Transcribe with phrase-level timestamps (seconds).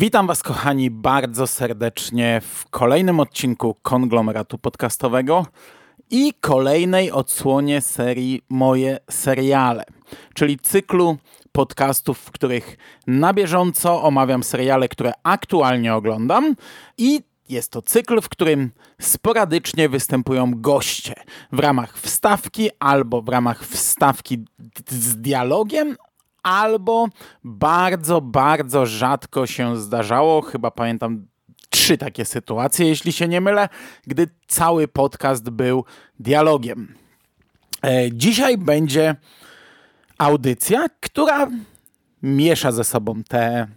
[0.00, 5.46] Witam Was, kochani, bardzo serdecznie w kolejnym odcinku konglomeratu podcastowego
[6.10, 9.84] i kolejnej odsłonie serii Moje seriale,
[10.34, 11.16] czyli cyklu
[11.52, 12.76] podcastów, w których
[13.06, 16.56] na bieżąco omawiam seriale, które aktualnie oglądam
[16.98, 21.14] i jest to cykl, w którym sporadycznie występują goście
[21.52, 24.44] w ramach wstawki albo w ramach wstawki
[24.88, 25.96] z dialogiem,
[26.42, 27.08] albo
[27.44, 31.26] bardzo, bardzo rzadko się zdarzało, chyba pamiętam
[31.70, 33.68] trzy takie sytuacje, jeśli się nie mylę,
[34.06, 35.84] gdy cały podcast był
[36.20, 36.94] dialogiem.
[37.84, 39.16] E, dzisiaj będzie
[40.18, 41.48] audycja, która
[42.22, 43.68] miesza ze sobą te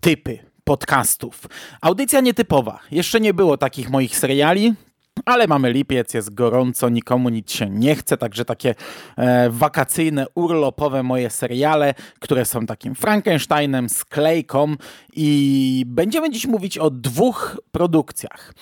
[0.00, 1.46] typy podcastów.
[1.80, 2.80] Audycja nietypowa.
[2.90, 4.74] Jeszcze nie było takich moich seriali.
[5.24, 8.74] Ale mamy lipiec, jest gorąco, nikomu nic się nie chce, także takie
[9.16, 14.74] e, wakacyjne, urlopowe moje seriale, które są takim Frankensteinem, sklejką
[15.16, 18.54] i będziemy dziś mówić o dwóch produkcjach.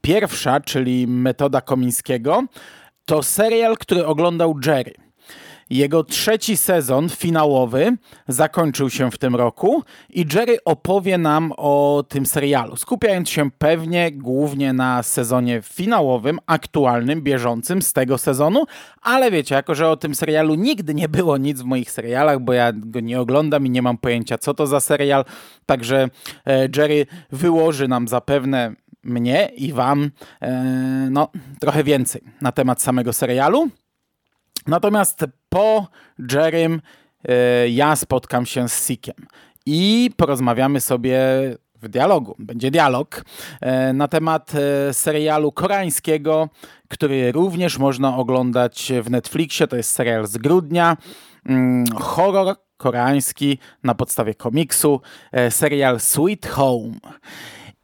[0.00, 2.44] Pierwsza, czyli Metoda Komińskiego,
[3.04, 5.03] to serial, który oglądał Jerry.
[5.74, 7.96] Jego trzeci sezon finałowy
[8.28, 14.12] zakończył się w tym roku i Jerry opowie nam o tym serialu, skupiając się pewnie
[14.12, 18.64] głównie na sezonie finałowym, aktualnym, bieżącym z tego sezonu,
[19.02, 22.52] ale wiecie, jako że o tym serialu nigdy nie było nic w moich serialach, bo
[22.52, 25.24] ja go nie oglądam i nie mam pojęcia co to za serial,
[25.66, 26.08] także
[26.46, 30.10] e, Jerry wyłoży nam zapewne mnie i wam
[30.42, 31.28] e, no,
[31.60, 33.70] trochę więcej na temat samego serialu.
[34.66, 35.24] Natomiast
[35.54, 35.86] po
[36.32, 36.80] Jerrym
[37.28, 39.14] e, ja spotkam się z Sikiem
[39.66, 41.18] i porozmawiamy sobie
[41.82, 42.34] w dialogu.
[42.38, 43.24] Będzie dialog
[43.60, 46.48] e, na temat e, serialu koreańskiego,
[46.88, 49.66] który również można oglądać w Netflixie.
[49.66, 50.96] To jest serial z grudnia.
[51.46, 55.00] Mm, horror koreański na podstawie komiksu.
[55.50, 56.92] Serial Sweet Home.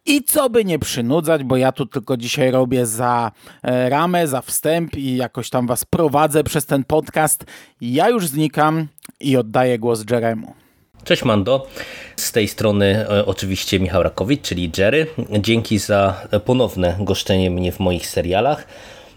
[0.06, 4.40] I co by nie przynudzać, bo ja tu tylko dzisiaj robię za e, ramę, za
[4.40, 7.44] wstęp i jakoś tam was prowadzę przez ten podcast.
[7.80, 8.86] Ja już znikam
[9.20, 10.54] i oddaję głos Jeremu.
[11.04, 11.66] Cześć Mando,
[12.16, 15.06] z tej strony e, oczywiście Michał Rakowicz, czyli Jerry.
[15.38, 18.66] Dzięki za ponowne goszczenie mnie w moich serialach.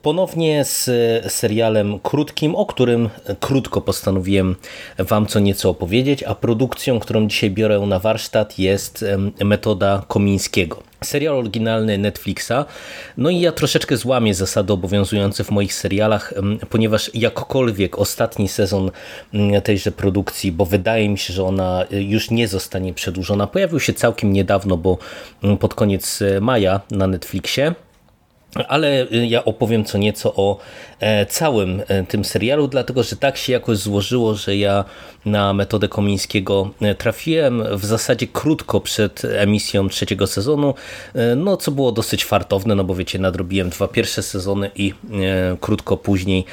[0.03, 0.89] Ponownie z
[1.33, 3.09] serialem krótkim, o którym
[3.39, 4.55] krótko postanowiłem
[4.99, 9.05] Wam co nieco opowiedzieć, a produkcją, którą dzisiaj biorę na warsztat jest
[9.43, 10.83] Metoda Komińskiego.
[11.03, 12.51] Serial oryginalny Netflixa.
[13.17, 16.33] No i ja troszeczkę złamię zasady obowiązujące w moich serialach,
[16.69, 18.91] ponieważ jakkolwiek ostatni sezon
[19.63, 24.33] tejże produkcji, bo wydaje mi się, że ona już nie zostanie przedłużona, pojawił się całkiem
[24.33, 24.97] niedawno, bo
[25.59, 27.75] pod koniec maja na Netflixie.
[28.67, 30.57] Ale y, ja opowiem co nieco o
[30.99, 34.85] e, całym e, tym serialu, dlatego że tak się jakoś złożyło, że ja
[35.25, 40.73] na metodę Komińskiego e, trafiłem w zasadzie krótko przed emisją trzeciego sezonu,
[41.35, 44.93] no co było dosyć fartowne, no bo wiecie, nadrobiłem dwa pierwsze sezony i
[45.61, 46.45] krótko później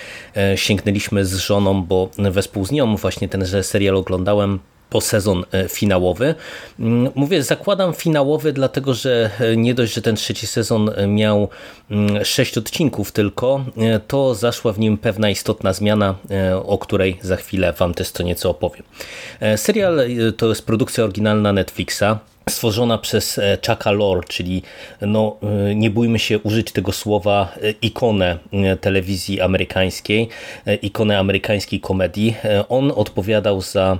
[0.56, 4.60] sięgnęliśmy z żoną, bo wespół z nią właśnie tenże serial oglądałem
[4.90, 6.34] po sezon e, finałowy.
[6.80, 11.48] Mm, mówię, zakładam finałowy, dlatego że e, nie dość, że ten trzeci sezon e, miał
[11.90, 13.64] mm, sześć odcinków tylko,
[14.08, 16.14] to zaszła w nim pewna istotna zmiana,
[16.64, 18.82] o której za chwilę Wam też co nieco opowiem.
[19.56, 20.00] Serial
[20.36, 22.04] to jest produkcja oryginalna Netflixa
[22.48, 24.62] stworzona przez Chucka Lore, czyli
[25.00, 25.36] no,
[25.74, 28.38] nie bójmy się użyć tego słowa, ikonę
[28.80, 30.28] telewizji amerykańskiej,
[30.82, 32.36] ikonę amerykańskiej komedii.
[32.68, 33.98] On odpowiadał za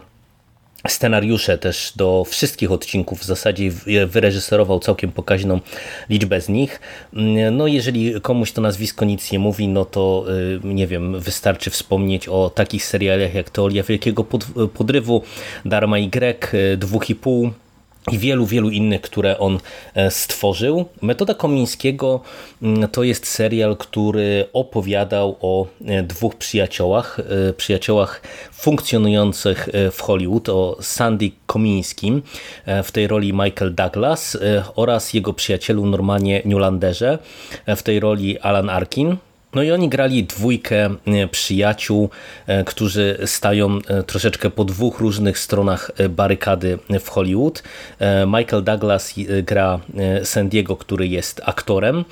[0.89, 3.71] scenariusze też do wszystkich odcinków w zasadzie
[4.07, 5.61] wyreżyserował całkiem pokaźną
[6.09, 6.81] liczbę z nich.
[7.53, 12.29] No jeżeli komuś to nazwisko nic nie mówi, no to y, nie wiem, wystarczy wspomnieć
[12.29, 14.25] o takich serialach jak Teoria Wielkiego
[14.75, 15.23] Podrywu,
[15.65, 15.99] Dharma
[16.55, 17.51] Y, Dwóch i Pół,
[18.13, 19.59] i wielu, wielu innych, które on
[19.95, 20.85] e, stworzył.
[21.03, 22.21] Metoda Komińskiego
[22.63, 28.23] mm, to jest serial, który opowiadał o e, dwóch przyjaciołach, e, przyjaciołach
[28.53, 32.23] funkcjonujących w Hollywood, o Sandy Komińskim,
[32.85, 34.39] w tej roli Michael Douglas
[34.77, 37.19] oraz jego przyjacielu Normanie Newlanderze,
[37.67, 39.17] w tej roli Alan Arkin.
[39.55, 42.11] No i oni grali dwójkę e, przyjaciół,
[42.47, 47.63] e, którzy stają e, troszeczkę po dwóch różnych stronach barykady w Hollywood.
[48.27, 49.81] Michael Douglas gra
[50.25, 52.05] Sandiego, który jest aktorem,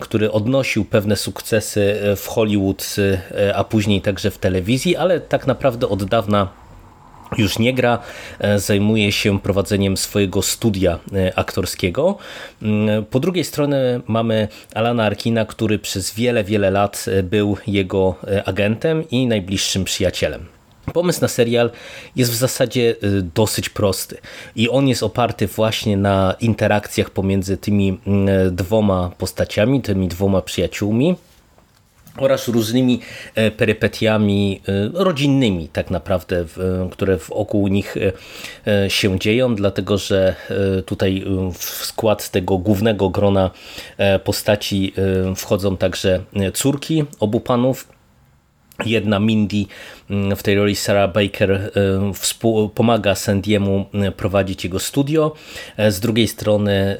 [0.00, 2.96] który odnosił pewne sukcesy w Hollywood,
[3.54, 6.63] a później także w telewizji, ale tak naprawdę od dawna
[7.38, 7.98] już nie gra,
[8.38, 12.18] e, zajmuje się prowadzeniem swojego studia e, aktorskiego.
[12.62, 18.14] Mm, po drugiej stronie mamy Alana Arkina, który przez wiele, wiele lat e, był jego
[18.44, 20.46] agentem i najbliższym przyjacielem.
[20.92, 21.70] Pomysł na serial
[22.16, 22.94] jest w zasadzie
[23.34, 24.16] dosyć prosty
[24.56, 27.98] i on jest oparty właśnie na interakcjach pomiędzy tymi
[28.50, 31.16] dwoma postaciami, tymi dwoma przyjaciółmi
[32.18, 33.00] oraz różnymi
[33.34, 36.44] e, perypetiami e, rodzinnymi tak naprawdę,
[36.92, 37.96] które wokół nich
[38.66, 40.34] e, się dzieją, dlatego że
[40.86, 41.24] tutaj
[41.54, 43.50] w skład tego głównego grona
[44.24, 44.92] postaci
[45.36, 46.24] wchodzą także
[46.54, 47.88] córki obu panów,
[48.86, 49.64] Jedna Mindy,
[50.36, 51.72] w tej roli Sarah Baker
[52.74, 53.86] pomaga Sandiemu
[54.16, 55.32] prowadzić jego studio.
[55.88, 56.96] Z drugiej strony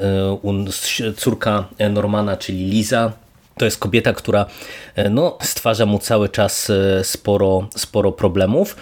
[1.17, 3.13] córka Normana, czyli Liza,
[3.57, 4.47] to jest kobieta, która
[4.95, 8.77] e, no, stwarza mu cały czas e, sporo, sporo problemów.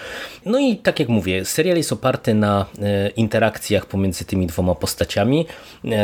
[0.47, 5.47] No i tak jak mówię, serial jest oparty na e, interakcjach pomiędzy tymi dwoma postaciami,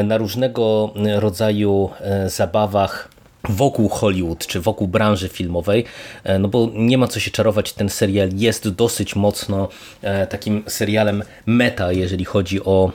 [0.05, 1.91] na różnego rodzaju
[2.27, 3.09] zabawach
[3.49, 5.85] wokół Hollywood, czy wokół branży filmowej,
[6.39, 9.69] no bo nie ma co się czarować, ten serial jest dosyć mocno
[10.29, 12.93] takim serialem meta, jeżeli chodzi o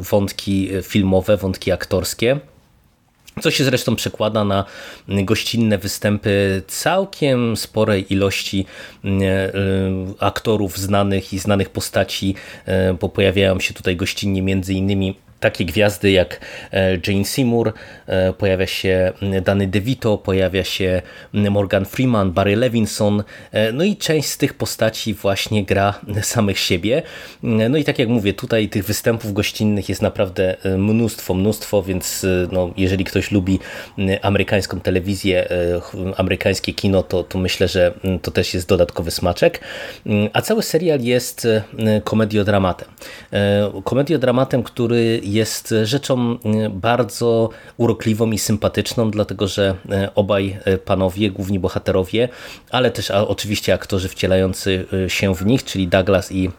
[0.00, 2.40] wątki filmowe, wątki aktorskie.
[3.42, 4.64] Co się zresztą przekłada na
[5.08, 8.66] gościnne występy całkiem sporej ilości
[9.04, 9.52] e, e,
[10.18, 12.34] aktorów znanych i znanych postaci,
[12.66, 16.40] e, bo pojawiają się tutaj gościnnie między innymi takie gwiazdy jak
[16.72, 17.72] e, Jane Seymour,
[18.06, 19.12] e, pojawia się
[19.44, 21.02] Danny DeVito, pojawia się
[21.32, 23.22] Morgan Freeman, Barry Levinson,
[23.52, 27.02] e, no i część z tych postaci właśnie gra samych siebie.
[27.42, 32.70] No i tak jak mówię, tutaj tych występów gościnnych jest naprawdę mnóstwo, mnóstwo, więc no,
[32.76, 33.58] jeżeli ktoś lubi
[34.22, 35.48] amerykańską telewizję,
[36.16, 39.60] amerykańskie kino, to, to myślę, że to też jest dodatkowy smaczek.
[40.32, 41.48] A cały serial jest
[42.04, 42.88] komediodramatem.
[43.84, 51.30] Komediodramatem, który jest rzeczą e, bardzo urokliwą i sympatyczną, dlatego że e, obaj e, panowie,
[51.30, 52.28] główni bohaterowie,
[52.70, 56.50] ale też oczywiście aktorzy wcielający się w nich, czyli Douglas i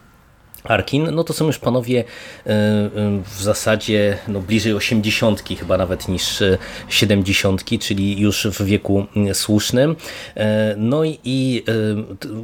[0.64, 2.90] Arkin, no to są już panowie e, e,
[3.36, 6.44] w zasadzie no bliżej 80 chyba nawet niż
[6.90, 9.96] 70, czyli już w wieku słusznym.
[10.36, 11.64] E, no i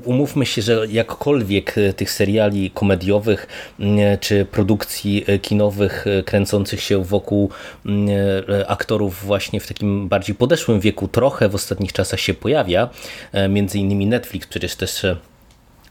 [0.03, 3.47] umówmy się, że jakkolwiek tych seriali komediowych
[4.19, 7.49] czy produkcji kinowych kręcących się wokół
[8.67, 12.89] aktorów właśnie w takim bardziej podeszłym wieku trochę w ostatnich czasach się pojawia,
[13.49, 15.05] między innymi Netflix przecież też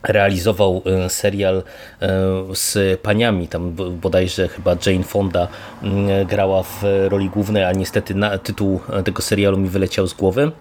[0.07, 1.63] realizował e, serial
[2.01, 2.09] e,
[2.53, 5.47] z paniami, tam bodajże chyba Jane Fonda
[5.83, 10.51] mm, grała w roli głównej, a niestety tytuł tego serialu mi wyleciał z głowy.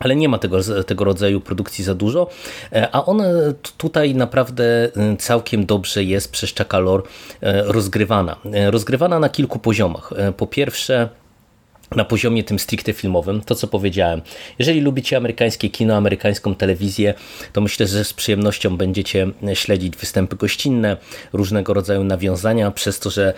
[0.00, 2.30] Ale nie ma tego, tego rodzaju produkcji za dużo,
[2.72, 3.24] e, a ona
[3.76, 4.64] tutaj naprawdę
[5.18, 7.02] całkiem dobrze jest przez Chucka Lore
[7.42, 8.36] rozgrywana.
[8.70, 10.10] Rozgrywana na kilku poziomach.
[10.36, 11.08] Po pierwsze,
[11.96, 14.22] na poziomie tym stricte filmowym, to co powiedziałem.
[14.58, 17.14] Jeżeli lubicie amerykańskie kino, amerykańską telewizję,
[17.52, 20.96] to myślę, że z przyjemnością będziecie śledzić występy gościnne,
[21.32, 23.34] różnego rodzaju nawiązania, przez to, że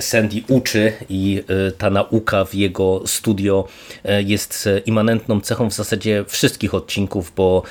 [0.00, 3.68] Sandy uczy i y, ta nauka w jego studio
[4.04, 7.62] y, jest immanentną cechą w zasadzie wszystkich odcinków, bo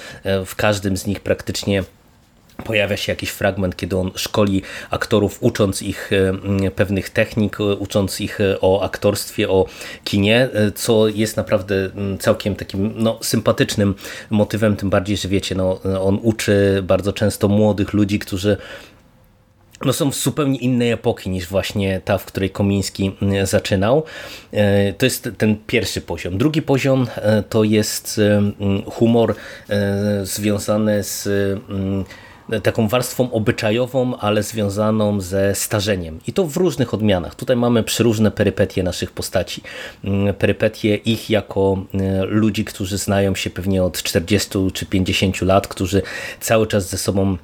[0.42, 1.84] y, w każdym z nich praktycznie
[2.64, 6.12] Pojawia się jakiś fragment, kiedy on szkoli aktorów, ucząc ich
[6.66, 9.66] e, pewnych technik, e, ucząc ich e, o aktorstwie, o
[10.04, 11.90] kinie, co jest naprawdę
[12.20, 13.96] całkiem takim no, sympatycznym
[14.30, 18.57] motywem, tym bardziej, że wiecie, no, on uczy bardzo często młodych ludzi, którzy
[19.86, 24.04] no są w zupełnie innej epoki niż właśnie ta, w której Komiński zaczynał.
[24.98, 26.38] To jest ten pierwszy poziom.
[26.38, 27.07] Drugi poziom
[27.50, 28.22] to jest
[28.86, 29.36] humor
[30.24, 31.30] związany z
[32.64, 36.20] taką warstwą obyczajową, ale związaną ze starzeniem.
[36.28, 37.36] I to w różnych odmianach.
[37.36, 39.62] Tutaj mamy przeróżne perypetie naszych postaci.
[40.04, 45.68] Mm, perypetie ich jako e, ludzi, którzy znają się pewnie od 40 czy 50 lat,
[45.68, 46.02] którzy
[46.40, 47.38] cały czas ze sobą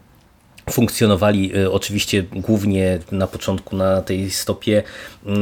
[0.69, 4.83] funkcjonowali e, oczywiście głównie na początku na tej stopie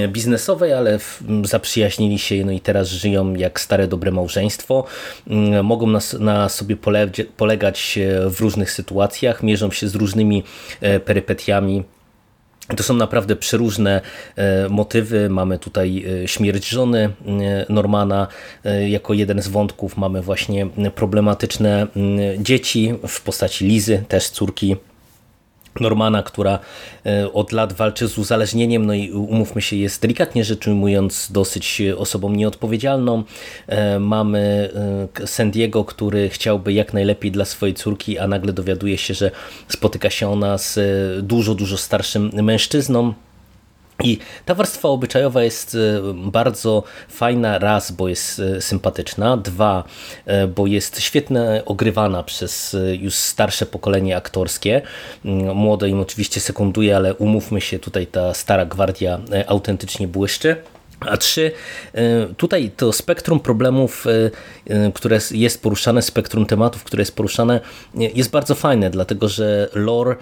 [0.08, 1.00] biznesowej, ale
[1.44, 4.86] zaprzyjaźnili się no i teraz żyją jak stare dobre małżeństwo.
[5.64, 6.78] Mogą na, na sobie
[7.38, 10.44] polegać e, w różnych sytuacjach, mierzą się z różnymi
[10.82, 11.84] e, perypetiami
[12.78, 14.02] to są naprawdę przeróżne
[14.70, 15.30] motywy.
[15.30, 17.10] Mamy tutaj śmierć żony
[17.70, 18.28] Normana
[18.88, 19.98] jako jeden z wątków.
[19.98, 21.88] Mamy właśnie problematyczne
[22.40, 24.76] dzieci w postaci Lizy, też córki
[25.80, 26.60] Normana, która
[27.06, 31.82] e, od lat walczy z uzależnieniem, no i umówmy się, jest delikatnie rzecz ujmując dosyć
[31.98, 33.24] osobą nieodpowiedzialną.
[33.68, 34.70] E, mamy
[35.24, 39.32] e, Sandiego, który chciałby jak najlepiej dla swojej córki, a nagle dowiaduje się, że
[39.68, 40.80] spotyka się ona z
[41.26, 43.14] dużo, dużo starszym mężczyzną,
[44.04, 49.84] I ta warstwa obyczajowa jest e, bardzo fajna, raz, bo jest e, sympatyczna, dwa,
[50.26, 54.82] e, bo jest świetnie ogrywana przez już starsze pokolenie aktorskie.
[55.26, 60.56] Mm, młode im oczywiście sekunduje, ale umówmy się, tutaj ta stara gwardia autentycznie błyszczy.
[61.10, 61.52] A trzy,
[62.32, 64.32] y, tutaj to spektrum problemów, y,
[64.72, 67.60] y, które jest poruszane, spektrum tematów, które jest poruszane,
[67.96, 70.16] jest bardzo fajne, dlatego że lore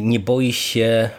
[0.00, 1.10] nie boi się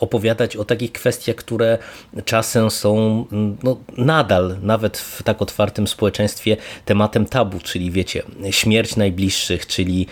[0.00, 1.78] opowiadać o takich kwestiach, które
[2.24, 3.24] czasem są
[3.62, 10.06] no, nadal, nawet w tak otwartym społeczeństwie, tematem tabu, czyli wiecie, śmierć najbliższych, czyli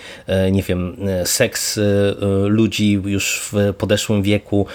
[0.52, 1.80] nie wiem, seks
[2.46, 4.66] ludzi już w podeszłym wieku,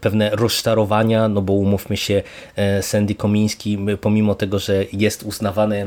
[0.00, 2.22] pewne rozczarowania, no bo umówmy się,
[2.80, 5.86] Sandy Komiński, pomimo tego, że jest uznawany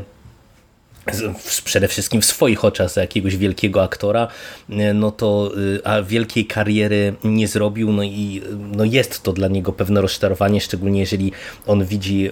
[1.64, 4.28] przede wszystkim w swoich oczach za jakiegoś wielkiego aktora,
[4.70, 5.52] e, no to
[5.84, 8.42] e, a wielkiej kariery nie zrobił, no i
[8.76, 11.32] no jest to dla niego pewne rozczarowanie, szczególnie jeżeli
[11.68, 12.32] on widzi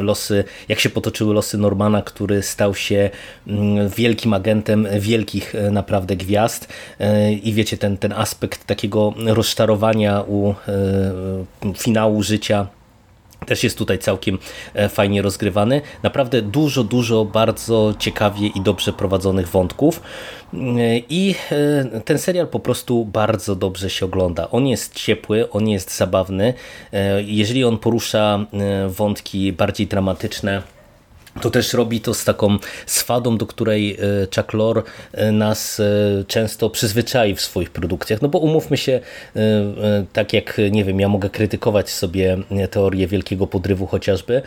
[0.00, 3.10] losy, jak się potoczyły losy Normana, który stał się
[3.96, 6.68] wielkim agentem wielkich naprawdę gwiazd.
[7.42, 10.54] I wiecie, ten, ten aspekt takiego rozczarowania u
[11.76, 12.66] finału życia
[13.46, 14.38] też jest tutaj całkiem
[14.74, 15.80] e, fajnie rozgrywany.
[16.02, 20.02] Naprawdę dużo, dużo bardzo ciekawie i dobrze prowadzonych wątków.
[20.54, 20.58] E,
[20.98, 24.50] I e, ten serial po prostu bardzo dobrze się ogląda.
[24.50, 26.54] On jest ciepły, on jest zabawny.
[27.24, 28.46] Jeżeli on porusza
[28.88, 30.62] wątki bardziej dramatyczne,
[31.40, 33.96] to też robi to z taką swadą, do której e,
[34.36, 35.84] Chuck Lorre e, nas e,
[36.26, 38.22] często przyzwyczai w swoich produkcjach.
[38.22, 39.00] No bo umówmy się,
[40.12, 42.38] tak jak, nie wiem, ja mogę krytykować sobie
[42.70, 44.42] teorię Wielkiego Podrywu chociażby,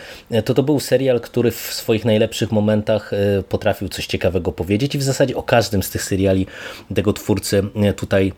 [0.46, 3.12] to to był serial, który w swoich najlepszych momentach
[3.50, 6.48] potrafił coś ciekawego powiedzieć i w zasadzie o każdym z tych seriali
[6.96, 7.64] tego twórcy
[7.96, 8.34] tutaj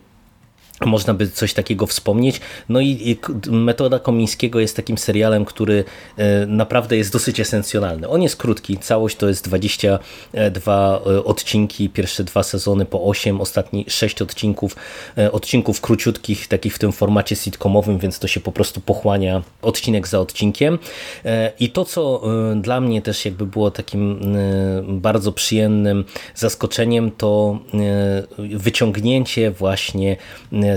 [0.86, 2.40] można by coś takiego wspomnieć.
[2.68, 3.16] No i
[3.50, 5.84] Metoda Komińskiego jest takim serialem, który
[6.16, 8.08] e, naprawdę jest dosyć esencjonalny.
[8.08, 13.84] On jest krótki, całość to jest 22 e, odcinki, pierwsze dwa sezony po 8, ostatni
[13.88, 14.76] 6 odcinków,
[15.18, 20.08] e, odcinków króciutkich, takich w tym formacie sitcomowym, więc to się po prostu pochłania odcinek
[20.08, 20.78] za odcinkiem.
[21.60, 22.22] I to, co
[22.56, 24.20] dla mnie też jakby było takim
[24.88, 27.58] bardzo przyjemnym zaskoczeniem, to
[28.38, 30.16] wyciągnięcie właśnie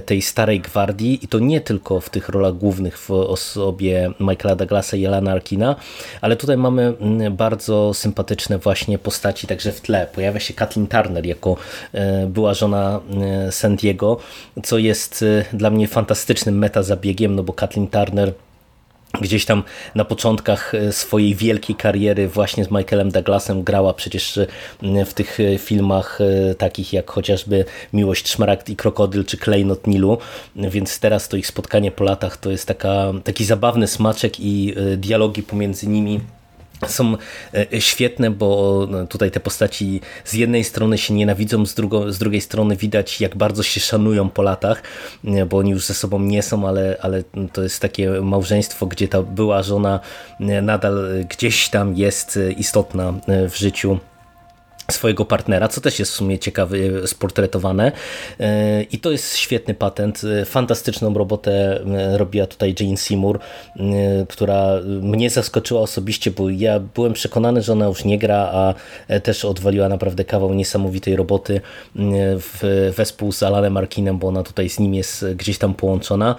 [0.01, 4.97] tej starej gwardii i to nie tylko w tych rolach głównych w osobie Michaela Douglasa
[4.97, 5.75] i Alana Arkina,
[6.21, 10.07] ale tutaj mamy mm, bardzo sympatyczne właśnie postaci także w tle.
[10.15, 11.57] Pojawia się Kathleen Turner jako
[11.93, 14.17] e, była żona e, Sandiego,
[14.63, 18.33] co jest e, dla mnie fantastycznym meta zabiegiem, no bo Kathleen Turner
[19.21, 19.63] gdzieś tam
[19.95, 25.39] na początkach e, swojej wielkiej kariery właśnie z Michaelem Douglasem grała przecież e, w tych
[25.39, 26.19] e, filmach
[26.57, 30.17] takich jak chociażby Miłość Szmaragd i Krokodyl czy Klejnot Nilu,
[30.55, 35.43] więc teraz to ich spotkanie po latach to jest taka, taki zabawny smaczek i dialogi
[35.43, 36.19] pomiędzy nimi
[36.87, 37.17] są
[37.53, 42.17] e, świetne, bo no, tutaj te postaci z jednej strony się nienawidzą, z, drugo, z
[42.17, 44.83] drugiej strony widać jak bardzo się szanują po latach,
[45.49, 49.21] bo oni już ze sobą nie są, ale, ale to jest takie małżeństwo, gdzie ta
[49.21, 49.99] była żona
[50.39, 53.99] nadal gdzieś tam jest istotna w życiu
[54.91, 57.91] swojego partnera, co też jest w sumie ciekawe sportretowane
[58.39, 60.21] e, i to jest świetny patent.
[60.23, 63.39] E, fantastyczną robotę e, robiła tutaj Jane Seymour,
[64.29, 68.73] która mnie zaskoczyła osobiście, bo ja byłem przekonany, że ona już nie gra, a
[69.19, 71.61] też odwaliła naprawdę kawał niesamowitej roboty
[71.95, 76.35] w, wespół z Alanem Arkinem, bo ona tutaj z nim jest gdzieś tam połączona,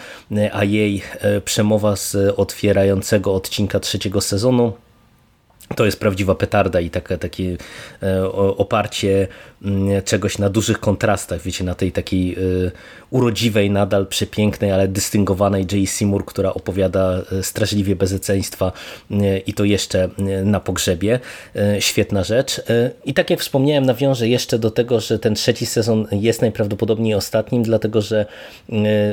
[0.52, 1.02] a jej
[1.44, 4.72] przemowa z otwierającego odcinka trzeciego sezonu
[5.74, 7.56] to jest prawdziwa petarda i takie, takie
[8.56, 9.28] oparcie
[10.04, 12.36] czegoś na dużych kontrastach, wiecie, na tej takiej e,
[13.10, 18.72] urodziwej, nadal przepięknej, ale dystyngowanej Jay Seymour, która opowiada e, strażliwie bezeceństwa
[19.10, 20.08] e, i to jeszcze
[20.44, 21.20] na pogrzebie.
[21.78, 22.62] Świetna rzecz.
[23.04, 27.62] I tak jak wspomniałem, nawiążę jeszcze do tego, że ten trzeci sezon jest najprawdopodobniej ostatnim,
[27.62, 28.26] dlatego że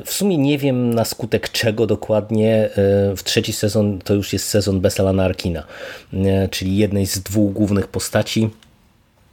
[0.05, 2.69] w sumie nie wiem na skutek czego dokładnie
[3.17, 5.63] w trzeci sezon to już jest sezon bez Alana Arkina
[6.51, 8.49] czyli jednej z dwóch głównych postaci.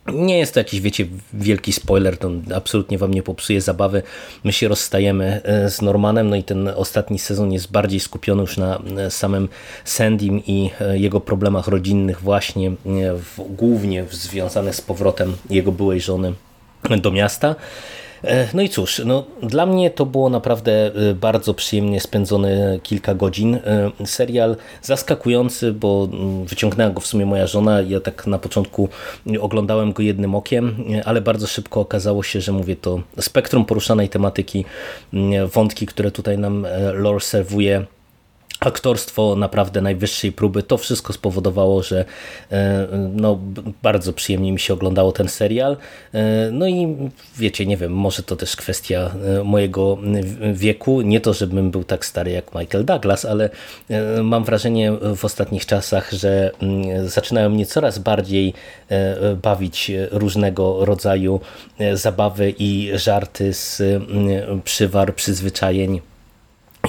[0.07, 4.03] Nie jest to jakiś, wiecie, wielki spoiler, to absolutnie wam nie popsuje zabawy.
[4.45, 8.57] My się rozstajemy e, z Normanem, no i ten ostatni sezon jest bardziej skupiony już
[8.57, 9.49] na e, samym
[9.85, 12.71] Sandym i e, jego problemach rodzinnych właśnie,
[13.15, 16.33] w, głównie związanych z powrotem jego byłej żony
[17.03, 17.55] do miasta.
[18.25, 23.15] E, no i cóż, no, dla mnie to było naprawdę e, bardzo przyjemnie spędzone kilka
[23.15, 23.55] godzin.
[23.55, 27.81] E, serial zaskakujący, bo mm, wyciągnęła go w sumie moja żona.
[27.81, 28.89] Ja tak na początku
[29.41, 34.65] oglądałem go jednym okiem, ale bardzo szybko okazało się, że mówię to spektrum poruszanej tematyki,
[35.15, 37.87] mm, wątki, które tutaj nam lore serwuje
[38.61, 40.63] aktorstwo naprawdę najwyższej próby.
[40.63, 42.05] To wszystko spowodowało, że
[42.53, 43.39] e, no,
[43.83, 45.77] bardzo przyjemnie mi się oglądało ten serial.
[46.15, 46.97] E, no i
[47.39, 49.99] wiecie, nie wiem, może to też kwestia e, mojego
[50.53, 51.01] wieku.
[51.01, 53.51] Nie to, żebym był tak stary jak Michael Douglas, ale
[54.23, 58.55] mam wrażenie w ostatnich czasach, że mm, zaczynają mnie coraz bardziej
[59.43, 61.41] bawić różnego rodzaju
[61.95, 66.01] zabawy i żarty z mm, przywar, przyzwyczajeń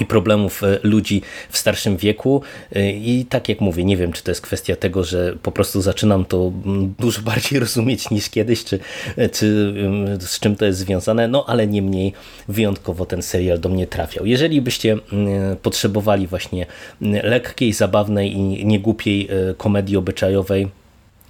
[0.00, 4.22] i problemów e, ludzi w starszym wieku e, i tak jak mówię, nie wiem czy
[4.22, 8.64] to jest kwestia tego, że po prostu zaczynam to mm, dużo bardziej rozumieć niż kiedyś,
[8.64, 8.78] czy,
[9.16, 9.74] e, czy
[10.20, 12.12] z czym to jest związane, no ale niemniej
[12.48, 14.26] wyjątkowo ten serial do mnie trafiał.
[14.26, 16.66] Jeżeli byście mm, potrzebowali właśnie
[17.00, 20.68] lekkiej, zabawnej i niegłupiej komedii obyczajowej,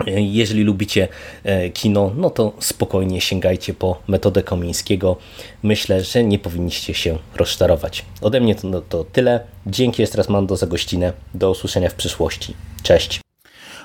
[0.06, 1.08] jeżeli lubicie
[1.44, 5.16] e, kino, no to spokojnie sięgajcie po metodę Komińskiego.
[5.62, 8.04] Myślę, że nie powinniście się rozczarować.
[8.20, 9.40] Ode mnie to, no, to tyle.
[9.66, 11.12] Dzięki jeszcze raz Mando za gościnę.
[11.34, 12.54] Do usłyszenia w przyszłości.
[12.82, 13.20] Cześć.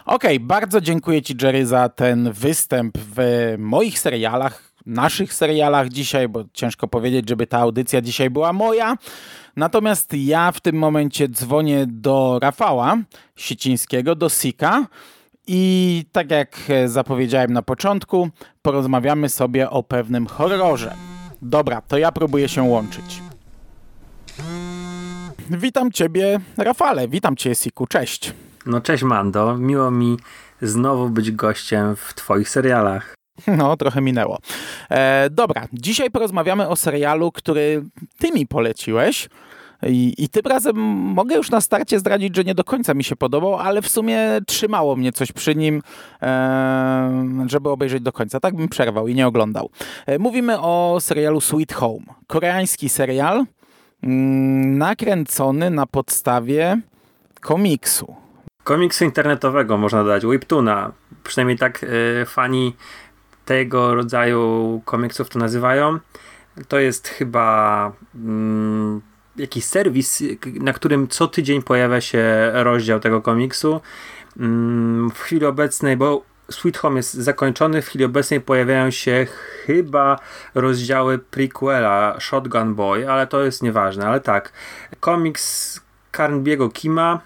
[0.06, 6.28] Okej, okay, bardzo dziękuję Ci Jerry za ten występ w moich serialach, naszych serialach dzisiaj,
[6.28, 8.98] bo ciężko powiedzieć, żeby ta audycja dzisiaj była moja.
[9.56, 12.98] Natomiast ja w tym momencie dzwonię do Rafała
[13.36, 14.88] Sicińskiego, do Sika,
[15.48, 18.30] i tak jak e, zapowiedziałem na początku,
[18.62, 20.96] porozmawiamy sobie o pewnym horrorze.
[21.42, 23.22] Dobra, to ja próbuję się łączyć.
[25.50, 27.08] Witam Ciebie, Rafale.
[27.08, 27.88] Witam Cię, Siku.
[27.88, 28.34] Cześć.
[28.66, 29.58] No cześć, Mando.
[29.58, 30.18] Miło mi
[30.62, 33.16] znowu być gościem w Twoich serialach.
[33.48, 34.40] No, trochę minęło.
[34.90, 37.84] E, dobra, dzisiaj porozmawiamy o serialu, który
[38.20, 39.30] Ty mi poleciłeś.
[39.84, 40.76] I, I tym razem
[41.14, 44.20] mogę już na starcie zdradzić, że nie do końca mi się podobał, ale w sumie
[44.48, 45.82] trzymało mnie coś przy nim,
[47.48, 48.40] żeby obejrzeć do końca.
[48.40, 49.70] Tak bym przerwał i nie oglądał.
[50.06, 52.06] E, mówimy o serialu Sweet Home.
[52.28, 53.46] Koreański serial
[54.04, 56.82] mm, nakręcony na podstawie
[57.42, 58.16] komiksu.
[58.64, 60.92] Komiksu internetowego można dać, webtoona.
[61.24, 62.76] Przynajmniej tak y, fani
[63.46, 66.00] tego rodzaju komiksów to nazywają.
[66.68, 67.92] To jest chyba...
[68.16, 69.02] Mm,
[69.38, 70.24] jakiś serwis,
[70.54, 73.82] na którym co tydzień pojawia się rozdział tego komiksu.
[74.40, 79.28] Mm, w chwili obecnej, bo Sweet Home jest zakończony, w chwili obecnej pojawiają się
[79.66, 80.20] chyba
[80.56, 84.54] rozdziały prequela Shotgun Boy, ale to jest nieważne, ale tak.
[85.00, 85.80] Komiks
[86.18, 87.22] Carnbiego Kima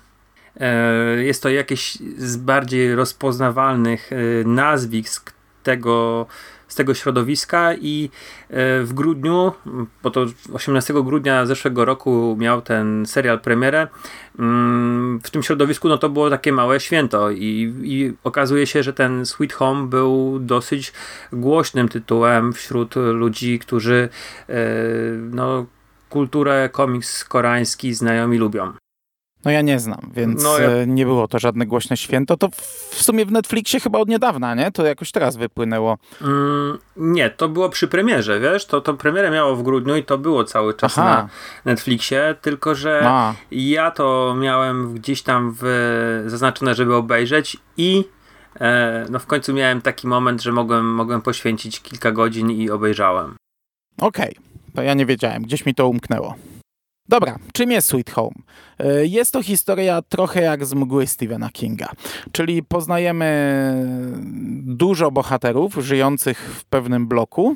[0.59, 4.15] e, jest to jakieś z bardziej rozpoznawalnych e,
[4.47, 6.27] nazwisk tego
[6.71, 8.09] z tego środowiska i
[8.49, 9.51] e, w grudniu,
[10.03, 13.87] bo to 18 grudnia zeszłego roku miał ten serial premierę,
[14.39, 18.93] mm, w tym środowisku no to było takie małe święto i, i okazuje się, że
[18.93, 20.93] ten Sweet Home był dosyć
[21.33, 24.09] głośnym tytułem wśród ludzi, którzy
[24.49, 24.55] e,
[25.31, 25.65] no,
[26.09, 28.80] kulturę komiks koreański znajomi lubią.
[29.45, 30.69] No ja nie znam, więc no, ja...
[30.69, 32.37] E, nie było to żadne głośne święto.
[32.37, 32.49] To
[32.89, 34.71] w sumie w Netflixie chyba od niedawna, nie?
[34.71, 35.97] To jakoś teraz wypłynęło.
[36.21, 38.65] Mm, nie, to było przy premierze, wiesz?
[38.65, 41.27] To, to premierę miało w grudniu i to było cały czas Aha.
[41.65, 43.33] na Netflixie, tylko że A.
[43.51, 48.05] ja to miałem gdzieś tam w, zaznaczone, żeby obejrzeć i
[48.59, 53.35] e, no w końcu miałem taki moment, że mogłem, mogłem poświęcić kilka godzin i obejrzałem.
[54.01, 54.43] Okej, okay.
[54.75, 56.35] to ja nie wiedziałem, gdzieś mi to umknęło.
[57.11, 58.35] Dobra, czym jest Sweet Home?
[58.79, 61.89] E, jest to historia trochę jak z mgły Stephena Kinga,
[62.31, 63.27] czyli poznajemy
[64.63, 67.55] dużo bohaterów żyjących w pewnym bloku,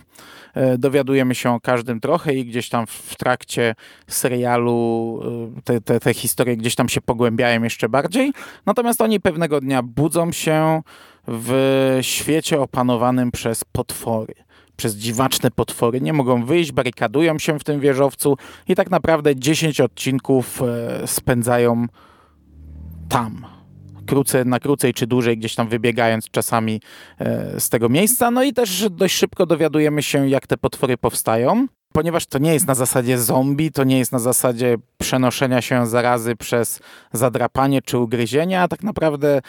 [0.53, 3.75] e, dowiadujemy się o każdym trochę i gdzieś tam w trakcie
[4.07, 5.19] serialu
[5.57, 8.33] e, te, te, te historie gdzieś tam się pogłębiają jeszcze bardziej,
[8.65, 10.81] natomiast oni pewnego dnia budzą się
[11.27, 14.44] w świecie opanowanym przez potwory
[14.77, 19.81] przez dziwaczne potwory, nie mogą wyjść, barykadują się w tym wieżowcu i tak naprawdę 10
[19.81, 21.85] odcinków e, spędzają
[23.09, 23.45] tam.
[24.07, 26.81] Krócej, na krócej czy dłużej, gdzieś tam wybiegając czasami
[27.19, 28.31] e, z tego miejsca.
[28.31, 32.67] No i też dość szybko dowiadujemy się, jak te potwory powstają ponieważ to nie jest
[32.67, 36.79] na zasadzie zombie, to nie jest na zasadzie przenoszenia się zarazy przez
[37.13, 39.41] zadrapanie czy ugryzienia, a tak naprawdę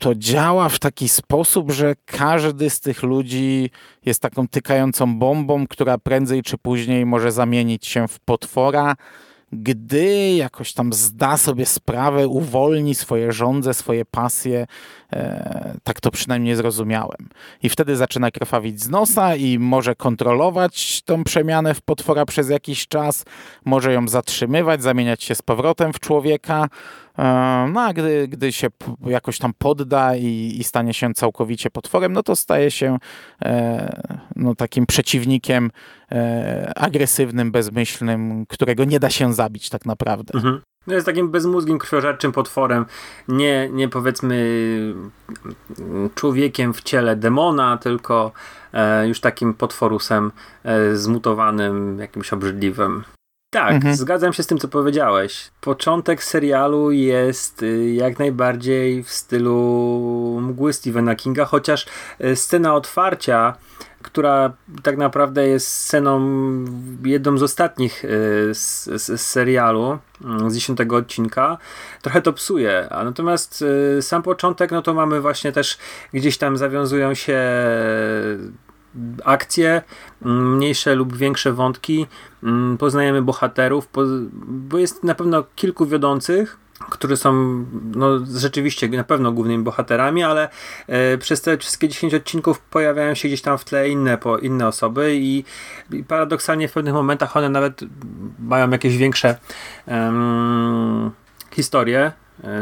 [0.00, 3.70] to działa w taki sposób, że każdy z tych ludzi
[4.06, 8.96] jest taką tykającą bombą, która prędzej czy później może zamienić się w potwora
[9.52, 14.66] gdy jakoś tam zda sobie sprawę, uwolni swoje żądze, swoje pasje.
[15.12, 17.28] E, tak to przynajmniej zrozumiałem.
[17.62, 22.88] I wtedy zaczyna krwawić z nosa i może kontrolować tą przemianę w potwora przez jakiś
[22.88, 23.24] czas,
[23.64, 26.68] może ją zatrzymywać, zamieniać się z powrotem w człowieka.
[27.18, 27.22] E,
[27.72, 28.68] no a gdy, gdy się
[29.06, 32.98] jakoś tam podda i, i stanie się całkowicie potworem, no to staje się
[33.44, 35.70] e, no, takim przeciwnikiem
[36.76, 40.34] agresywnym, bezmyślnym, którego nie da się zabić tak naprawdę.
[40.34, 40.60] Mhm.
[40.86, 42.86] No jest takim bezmózgim, krwiożerczym potworem,
[43.28, 44.94] nie, nie powiedzmy
[46.14, 48.32] człowiekiem w ciele demona, tylko
[48.72, 50.32] e, już takim potworusem
[50.64, 53.04] e, zmutowanym, jakimś obrzydliwym.
[53.50, 53.94] Tak, mhm.
[53.96, 55.50] zgadzam się z tym, co powiedziałeś.
[55.60, 61.86] Początek serialu jest y, jak najbardziej w stylu mgły Stephena Kinga, chociaż
[62.24, 63.56] y, scena otwarcia,
[64.02, 66.20] która tak naprawdę jest sceną
[67.04, 68.08] jedną z ostatnich y,
[68.54, 71.58] z, z, z serialu, mm, z dziesiątego odcinka,
[72.02, 72.88] trochę to psuje.
[72.90, 73.64] A natomiast
[74.00, 75.78] sam początek, no to mamy właśnie też
[76.14, 77.38] gdzieś tam zawiązują się
[79.24, 79.82] akcje,
[80.22, 82.06] mm, mniejsze lub większe wątki,
[82.42, 83.88] mm, poznajemy bohaterów,
[84.46, 86.58] bo jest na pewno kilku wiodących,
[86.90, 87.32] którzy są
[87.94, 90.48] no, rzeczywiście na pewno głównymi bohaterami, ale
[90.86, 94.68] e, przez te wszystkie 10 odcinków pojawiają się gdzieś tam w tle inne, po, inne
[94.68, 95.44] osoby i,
[95.92, 97.80] i paradoksalnie w pewnych momentach one nawet
[98.38, 99.36] mają jakieś większe
[101.50, 102.12] historie,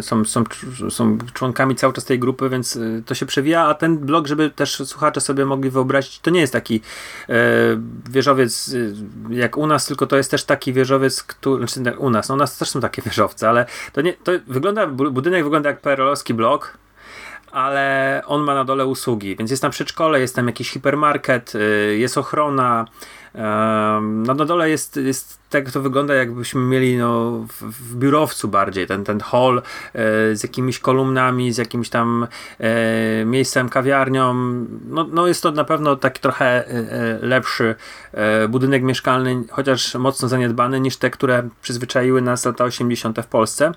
[0.01, 0.45] są, są,
[0.91, 4.51] są członkami cały czas tej grupy, więc e, to się przewija, a ten blog, żeby
[4.51, 6.81] też słuchacze sobie mogli wyobrazić, to nie jest taki
[7.29, 7.35] e,
[8.11, 8.75] wieżowiec
[9.31, 12.35] e, jak u nas, tylko to jest też taki wieżowiec, który, znaczy u nas, no
[12.35, 16.35] u nas też są takie wieżowce, ale to nie, to wygląda, budynek wygląda jak PRL-owski
[16.35, 16.79] blok,
[17.53, 21.53] ale on ma na dole usługi, więc jest tam przedszkole, jest tam jakiś hipermarket,
[21.97, 22.87] jest ochrona,
[24.03, 28.87] no na dole jest, jest tak to wygląda jakbyśmy mieli no, w, w biurowcu bardziej,
[28.87, 29.63] ten, ten hall e,
[30.37, 32.27] z jakimiś kolumnami, z jakimś tam
[32.59, 34.35] e, miejscem, kawiarnią.
[34.89, 37.75] No, no jest to na pewno taki trochę e, e lepszy
[38.13, 43.19] e, budynek mieszkalny, chociaż mocno zaniedbany niż te, które przyzwyczaiły nas lata 80.
[43.23, 43.73] w Polsce.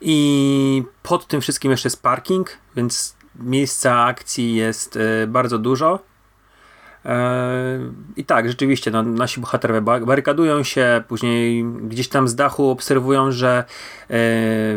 [0.00, 6.09] I pod tym wszystkim jeszcze jest parking, więc miejsca akcji jest e, bardzo dużo.
[7.04, 7.78] E,
[8.16, 13.58] I tak, rzeczywiście, no, nasi bohaterowie barykadują się, później gdzieś tam z dachu obserwują, że
[13.58, 13.64] e,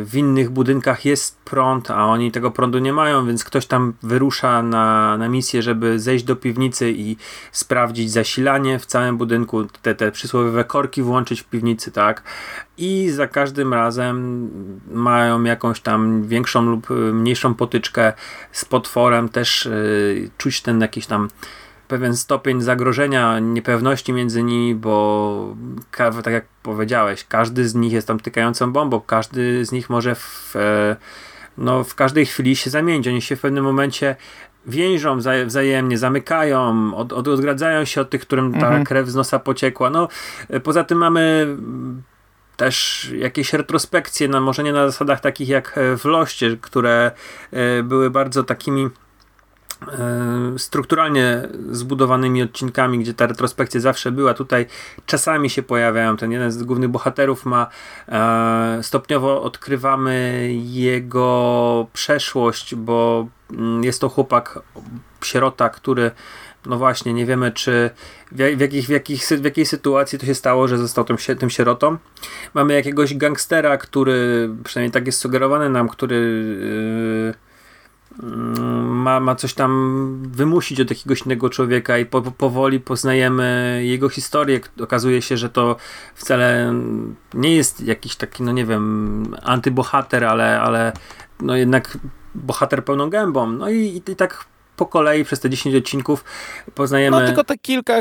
[0.04, 4.62] w innych budynkach jest prąd, a oni tego prądu nie mają, więc ktoś tam wyrusza
[4.62, 7.18] na, na misję, żeby zejść do piwnicy i
[7.52, 12.24] sprawdzić zasilanie w całym budynku, te, te przysłowiowe korki włączyć w piwnicy, tak?
[12.78, 14.50] I za każdym razem
[14.92, 18.14] mają jakąś tam większą lub mniejszą potyczkę
[18.52, 19.70] z potworem, też
[20.38, 21.28] czuć ten jakiś tam
[21.94, 25.56] pewien stopień zagrożenia, niepewności między nimi, bo
[26.24, 30.56] tak jak powiedziałeś, każdy z nich jest tam tykającą bombą, każdy z nich może w,
[30.56, 30.96] e,
[31.58, 33.08] no, w każdej chwili się zamienić.
[33.08, 34.16] Oni się w pewnym momencie
[34.66, 38.84] więżą wzajemnie, zamykają, od, od, odgradzają się od tych, którym ta mhm.
[38.84, 39.90] krew z nosa pociekła.
[39.90, 40.08] No,
[40.50, 41.58] e, poza tym mamy
[42.58, 47.12] też jakieś retrospekcje, no może nie na zasadach takich jak w Loście, które
[47.52, 48.90] e, były bardzo takimi
[50.58, 51.42] strukturalnie
[51.72, 54.34] zbudowanymi odcinkami, gdzie ta retrospekcja zawsze była.
[54.34, 54.66] Tutaj
[55.06, 56.18] czasami się pojawiają.
[56.18, 57.68] Ten jeden z głównych bohaterów ma
[58.08, 64.60] e, stopniowo odkrywamy jego przeszłość, bo mm, jest to chłopak,
[65.24, 66.12] sierota, który
[66.66, 67.90] no właśnie, nie wiemy, czy
[68.32, 71.98] w, jakich, w, jakich, w jakiej sytuacji to się stało, że został tym, tym sierotą.
[72.54, 76.16] Mamy jakiegoś gangstera, który, przynajmniej tak jest sugerowany nam, który
[77.28, 77.53] yy,
[78.20, 84.60] ma, ma coś tam wymusić od jakiegoś innego człowieka i po, powoli poznajemy jego historię.
[84.82, 85.76] Okazuje się, że to
[86.16, 86.74] wcale
[87.34, 90.94] nie jest jakiś taki, no nie wiem, antybohater, ale, ale
[91.42, 91.98] no jednak
[92.36, 93.48] bohater pełną gębą.
[93.48, 94.46] No i, i, tak
[94.76, 96.24] po kolei przez te 10 odcinków
[96.76, 97.20] poznajemy.
[97.20, 97.94] No tylko te kilka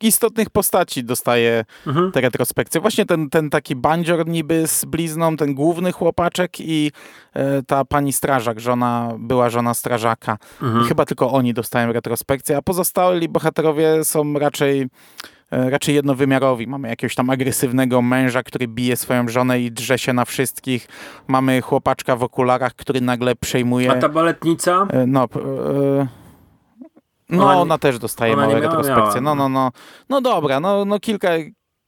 [0.00, 2.12] istotnych postaci dostaje mhm.
[2.12, 2.80] te retrospekcje.
[2.80, 6.92] Właśnie ten, ten taki bandzior niby z blizną, ten główny chłopaczek i
[7.34, 10.38] e, ta pani strażak, żona, była żona strażaka.
[10.62, 10.84] Mhm.
[10.84, 14.86] I chyba tylko oni dostają retrospekcję, a pozostali bohaterowie są raczej
[15.50, 16.66] e, raczej jednowymiarowi.
[16.66, 20.88] Mamy jakiegoś tam agresywnego męża, który bije swoją żonę i drze się na wszystkich.
[21.28, 23.92] Mamy chłopaczka w okularach, który nagle przejmuje...
[23.92, 24.86] A ta baletnica?
[24.90, 25.24] E, no...
[25.24, 26.19] E,
[27.36, 29.20] no, ona, ona też dostaje ona małe retrospekcje.
[29.20, 29.70] No, no, no.
[30.08, 31.28] No dobra, no, no kilka,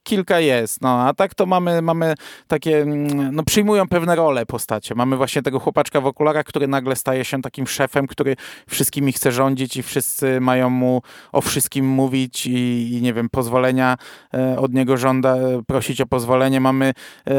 [0.02, 2.14] kilka jest, no a tak to mamy, mamy
[2.46, 4.94] takie, mm, no przyjmują pewne role postacie.
[4.94, 8.36] Mamy właśnie tego chłopaczka w okularach, który nagle staje się takim szefem, który
[8.68, 13.96] wszystkimi chce rządzić i wszyscy mają mu o wszystkim mówić i, i nie wiem, pozwolenia
[14.34, 15.36] e, od niego żąda,
[15.66, 16.60] prosić o pozwolenie.
[16.60, 16.92] Mamy
[17.26, 17.34] e,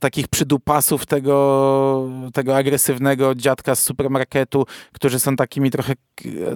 [0.00, 5.92] takich przydupasów tego, tego agresywnego dziadka z supermarketu, którzy są takimi trochę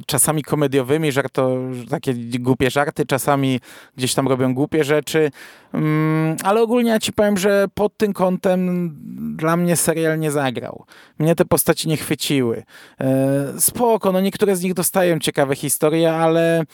[0.07, 1.59] czasami komediowymi, żarto,
[1.91, 3.61] takie głupie żarty, czasami
[3.97, 5.30] gdzieś tam robią głupie rzeczy,
[5.75, 8.91] mm, ale ogólnie ja ci powiem, że pod tym kątem
[9.37, 10.85] dla mnie serial nie zagrał.
[11.19, 12.63] Mnie te postaci nie chwyciły.
[13.01, 16.65] E, spoko, no niektóre z nich dostają ciekawe historie, ale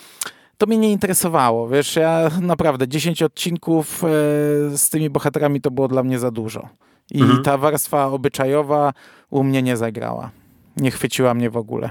[0.59, 1.69] to mnie nie interesowało.
[1.69, 4.09] Wiesz, ja naprawdę 10 odcinków e,
[4.77, 6.69] z tymi bohaterami to było dla mnie za dużo.
[7.11, 7.42] I mhm.
[7.42, 8.92] ta warstwa obyczajowa
[9.31, 10.31] u mnie nie zagrała.
[10.77, 11.90] Nie chwyciła mnie w ogóle.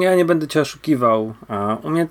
[0.00, 1.34] Ja nie będę cię oszukiwał.
[1.82, 2.08] U mnie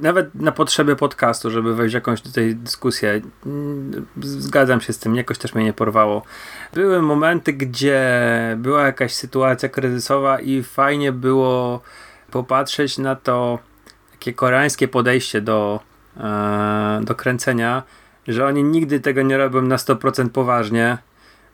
[0.00, 5.16] nawet na potrzeby podcastu, żeby wejść w jakąś tutaj dyskusję, mm, zgadzam się z tym,
[5.16, 6.22] jakoś też mnie nie porwało.
[6.74, 8.10] Były momenty, gdzie
[8.58, 11.80] była jakaś sytuacja kryzysowa i fajnie było
[12.30, 13.58] popatrzeć na to
[14.12, 15.80] takie koreańskie podejście do,
[16.16, 17.82] e, do kręcenia,
[18.28, 20.98] że oni nigdy tego nie robią na 100% poważnie,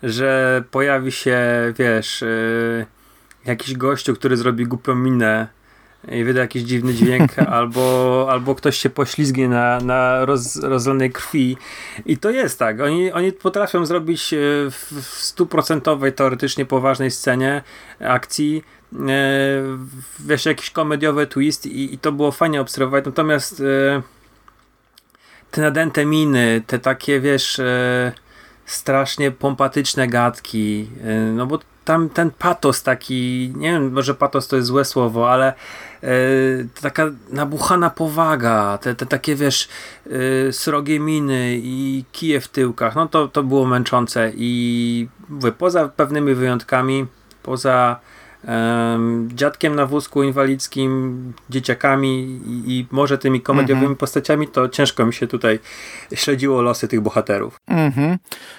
[0.02, 1.38] że pojawi się,
[1.78, 2.26] wiesz, e,
[3.44, 5.48] jakiś gościu, który zrobi głupią minę
[6.08, 11.56] i wyda jakiś dziwny dźwięk, albo, albo ktoś się poślizgnie na, na roz, rozlanej krwi.
[12.06, 12.80] I to jest tak.
[12.80, 14.36] Oni, oni potrafią zrobić e,
[14.70, 17.62] w stuprocentowej, teoretycznie poważnej scenie
[18.00, 18.98] akcji e,
[20.20, 23.04] wiesz, jakiś komediowy twist i, i to było fajnie obserwować.
[23.04, 24.02] Natomiast e,
[25.50, 27.60] te nadęte miny, te takie, wiesz,
[28.66, 30.88] strasznie pompatyczne gadki,
[31.34, 35.54] no bo tam ten patos taki, nie wiem, może patos to jest złe słowo, ale
[36.02, 36.08] e,
[36.80, 39.68] taka nabuchana powaga, te, te takie wiesz,
[40.48, 45.88] e, srogie miny i kije w tyłkach, no to, to było męczące i mówię, poza
[45.88, 47.06] pewnymi wyjątkami,
[47.42, 48.00] poza
[49.28, 53.96] dziadkiem na wózku inwalidzkim, dzieciakami i, i może tymi komediowymi mhm.
[53.96, 55.58] postaciami, to ciężko mi się tutaj
[56.14, 57.60] śledziło losy tych bohaterów.
[57.66, 58.18] Mhm.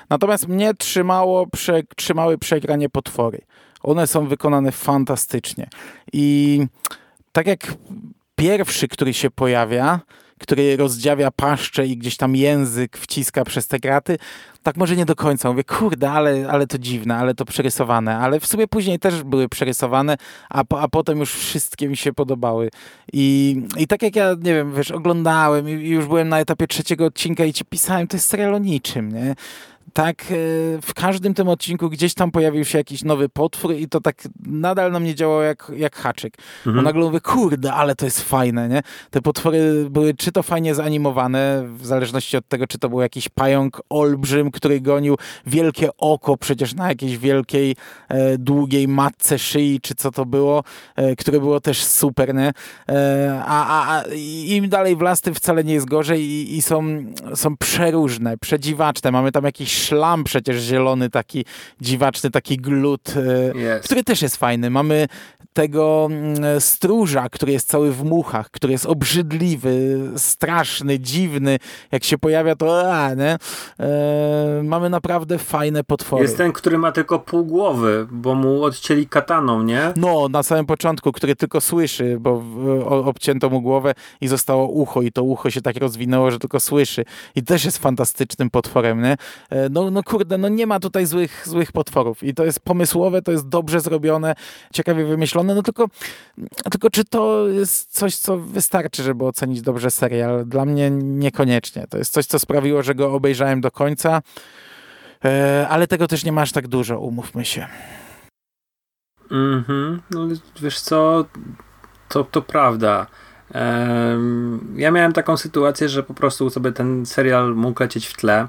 [0.10, 3.42] Natomiast mnie trzymało, prze, trzymały przegranie potwory.
[3.84, 5.70] One są wykonane fantastycznie.
[6.14, 6.62] I
[7.32, 7.74] tak jak
[8.36, 10.00] pierwszy, który się pojawia,
[10.40, 14.18] który rozdziawia paszczę i gdzieś tam język wciska przez te graty,
[14.64, 15.50] tak może nie do końca.
[15.50, 18.18] Mówię, kurde, ale, ale to dziwne, ale to przerysowane.
[18.18, 20.18] Ale w sumie później też były przerysowane,
[20.50, 22.70] a, a potem już wszystkie mi się podobały.
[23.14, 27.06] I, I tak jak ja, nie wiem, wiesz, oglądałem i już byłem na etapie trzeciego
[27.06, 29.36] odcinka i ci pisałem, to jest serial o niczym, nie?
[29.98, 30.36] Tak e,
[30.82, 34.92] w każdym tym odcinku gdzieś tam pojawił się jakiś nowy potwór i to tak nadal
[34.92, 36.34] na mnie działało jak, jak haczyk.
[36.58, 36.76] Mhm.
[36.76, 38.82] Bo nagle mówię, kurde, ale to jest fajne, nie?
[39.12, 43.30] Te potwory były czy to fajnie zanimowane, w zależności od tego, czy to był jakiś
[43.30, 47.76] pająk olbrzym, który gonił wielkie oko przecież na jakiejś wielkiej,
[48.10, 50.64] e, długiej matce szyi, czy co to było,
[50.96, 52.52] e, które było też super, nie?
[52.90, 54.04] E, a, a,
[54.46, 55.00] im dalej w
[55.36, 57.06] wcale nie jest gorzej i, i są,
[57.36, 59.12] są przeróżne, przedziwaczne.
[59.12, 61.46] Mamy tam jakiś szlam przecież zielony, taki
[61.82, 63.14] dziwaczny, taki glut,
[63.56, 63.86] yes.
[63.86, 64.70] który też jest fajny.
[64.70, 65.08] Mamy
[65.58, 71.58] tego mm, stróża, który jest cały w muchach, który jest obrzydliwy, straszny, dziwny.
[71.92, 73.38] Jak się pojawia, to a, nie?
[73.80, 76.24] E, mamy naprawdę fajne potwory.
[76.24, 79.94] Jest ten, który ma tylko pół głowy, bo mu odcięli kataną, nie?
[79.96, 82.44] No, na samym początku, który tylko słyszy, bo
[83.06, 87.06] obcięto mu głowę i zostało ucho i to ucho się tak rozwinęło, że tylko słyszy.
[87.36, 89.18] I też jest fantastycznym potworem, nie?
[89.50, 93.22] E, no, no kurde, no nie ma tutaj złych, złych potworów i to jest pomysłowe,
[93.22, 94.36] to jest dobrze zrobione,
[94.74, 95.88] ciekawie wymyślone, no tylko,
[96.72, 100.46] tylko czy to jest coś, co wystarczy, żeby ocenić dobrze serial?
[100.46, 101.88] Dla mnie niekoniecznie.
[101.90, 104.22] To jest coś, co sprawiło, że go obejrzałem do końca,
[105.26, 107.68] e, ale tego też nie masz tak dużo, umówmy się.
[109.32, 110.28] Mhm, no
[110.62, 111.26] wiesz co,
[112.10, 113.08] to, to prawda.
[114.76, 118.48] Ja miałem taką sytuację, że po prostu sobie ten serial mógł lecieć w tle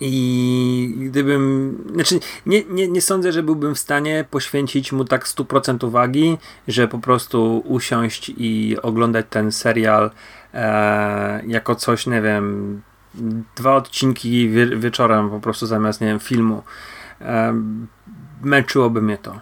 [0.00, 5.86] i gdybym, znaczy nie, nie, nie sądzę, że byłbym w stanie poświęcić mu tak 100%
[5.86, 10.10] uwagi, że po prostu usiąść i oglądać ten serial
[10.54, 12.82] e, jako coś, nie wiem,
[13.56, 16.62] dwa odcinki wie, wieczorem po prostu zamiast, nie wiem, filmu.
[17.20, 17.54] E,
[18.42, 19.40] męczyłoby mnie to.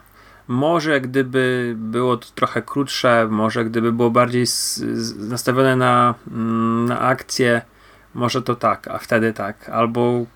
[0.48, 6.84] Może gdyby było to trochę krótsze, może gdyby było bardziej z, z, nastawione na, mm,
[6.84, 7.62] na akcję,
[8.14, 9.68] może to tak, a wtedy tak.
[9.68, 10.26] Albo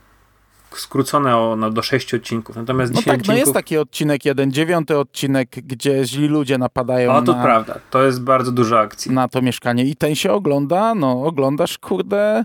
[0.72, 2.56] skrócone o, no, do sześciu odcinków.
[2.56, 3.28] Natomiast no tak, odcinków...
[3.28, 7.42] no jest taki odcinek, jeden dziewiąty odcinek, gdzie źli ludzie napadają o, to na...
[7.42, 9.12] prawda, to jest bardzo dużo akcji.
[9.12, 12.44] Na to mieszkanie i ten się ogląda, no oglądasz, kurde,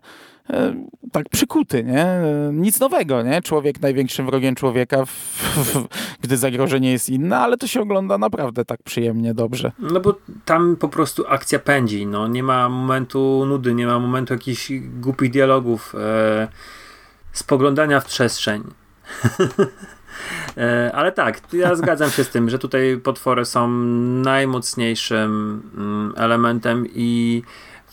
[0.49, 0.73] e,
[1.11, 2.05] tak przykuty, nie?
[2.05, 3.41] E, nic nowego, nie?
[3.41, 5.87] Człowiek największym wrogiem człowieka, w, w,
[6.21, 9.71] gdy zagrożenie jest inne, ale to się ogląda naprawdę tak przyjemnie, dobrze.
[9.79, 14.33] No bo tam po prostu akcja pędzi, no nie ma momentu nudy, nie ma momentu
[14.33, 15.95] jakichś głupich dialogów.
[15.99, 16.47] E
[17.33, 18.63] spoglądania w przestrzeń.
[20.57, 23.67] E, ale tak, ja zgadzam się z tym, że tutaj potwory są
[24.23, 27.43] najmocniejszym mm, elementem i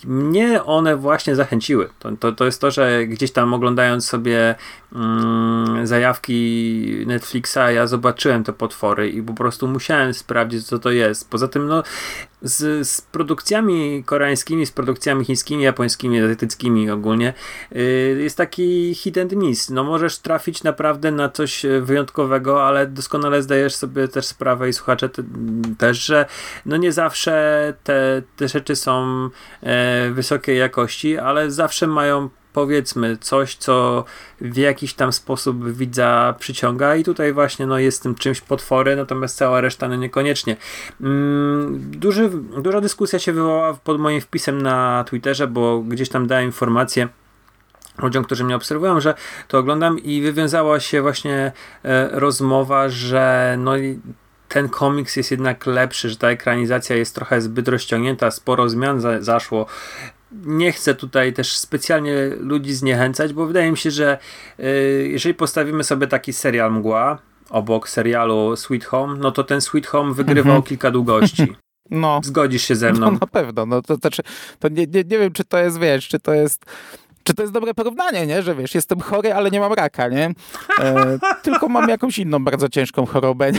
[0.05, 1.88] mnie one właśnie zachęciły.
[1.98, 4.55] To, to, to jest to, że gdzieś tam oglądając sobie
[4.94, 11.31] mm, zajawki Netflixa, ja zobaczyłem te potwory i po prostu musiałem sprawdzić, co to jest.
[11.31, 11.83] Poza tym, no,
[12.42, 17.35] z, z produkcjami koreańskimi, z produkcjami chińskimi, japońskimi, azjatyckimi ogólnie
[17.72, 17.83] yy,
[18.22, 19.70] jest taki hit and miss.
[19.70, 25.09] No możesz trafić naprawdę na coś wyjątkowego, ale doskonale zdajesz sobie też sprawę i słuchacze
[25.09, 25.22] te,
[25.79, 26.26] też, że
[26.66, 29.29] no nie zawsze te, te rzeczy są
[29.62, 34.05] e, wysokiej jakości, ale zawsze mają powiedzmy coś, co
[34.41, 39.37] w jakiś tam sposób widza przyciąga i tutaj właśnie no, jest tym czymś potwory, natomiast
[39.37, 40.57] cała reszta no niekoniecznie.
[41.01, 42.31] Mm, duży,
[42.63, 47.09] duża dyskusja się wywołała pod moim wpisem na Twitterze, bo gdzieś tam dałem informację
[47.99, 49.15] ludziom, którzy mnie obserwują, że
[49.49, 51.53] to oglądam i wywiązała się właśnie
[51.85, 53.73] e, rozmowa, że no
[54.49, 59.21] ten komiks jest jednak lepszy, że ta ekranizacja jest trochę zbyt rozciągnięta, sporo zmian za,
[59.21, 59.67] zaszło
[60.33, 64.19] nie chcę tutaj też specjalnie ludzi zniechęcać, bo wydaje mi się, że
[64.61, 67.19] y, jeżeli postawimy sobie taki serial Mgła
[67.51, 70.62] obok serialu Sweet Home, no to ten Sweet Home wygrywał mhm.
[70.62, 71.47] kilka długości.
[71.93, 72.21] No.
[72.25, 73.11] Zgodzisz się ze mną?
[73.11, 73.66] No na pewno.
[73.66, 74.09] No, to, to,
[74.59, 76.64] to nie, nie, nie wiem, czy to jest, wiesz, czy to jest
[77.24, 78.42] czy to jest dobre porównanie, nie?
[78.42, 80.30] Że wiesz, jestem chory, ale nie mam raka, nie?
[80.80, 83.52] E, tylko mam jakąś inną bardzo ciężką chorobę.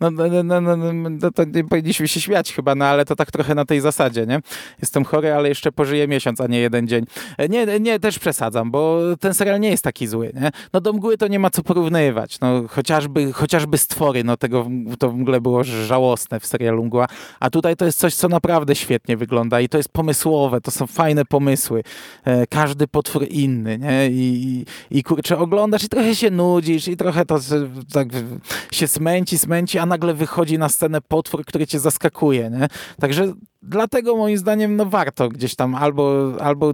[0.00, 3.30] No, no, no, no, no, to nie powinniśmy się śmiać chyba, no ale to tak
[3.30, 4.40] trochę na tej zasadzie, nie?
[4.82, 7.04] Jestem chory, ale jeszcze pożyję miesiąc, a nie jeden dzień.
[7.38, 10.50] E, nie, nie, też przesadzam, bo ten serial nie jest taki zły, nie?
[10.72, 12.40] No do mgły to nie ma co porównywać.
[12.40, 14.66] No chociażby, chociażby stwory, no tego
[14.98, 17.06] to w ogóle było żałosne w serialu Mgła.
[17.40, 20.86] A tutaj to jest coś, co naprawdę świetnie wygląda i to jest pomysłowe, to są
[20.86, 21.82] fajne pomysły.
[22.24, 24.08] E, każdy każdy potwór inny, nie?
[24.10, 27.38] I, i, i kurczę, oglądasz i trochę się nudzisz i trochę to
[27.92, 28.08] tak
[28.72, 32.68] się smęci, smęci, a nagle wychodzi na scenę potwór, który cię zaskakuje, nie?
[33.00, 33.32] Także
[33.62, 36.72] dlatego moim zdaniem, no warto gdzieś tam albo, albo